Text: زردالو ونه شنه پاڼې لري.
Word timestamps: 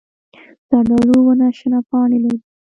زردالو 0.67 1.15
ونه 1.23 1.47
شنه 1.57 1.79
پاڼې 1.89 2.17
لري. 2.23 2.39